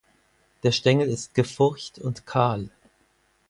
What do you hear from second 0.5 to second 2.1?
Der Stängel ist gefurcht